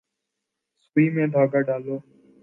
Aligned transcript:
سوئی 0.83 1.05
میں 1.15 1.27
دھاگہ 1.33 1.61
ڈالو۔ 1.67 1.95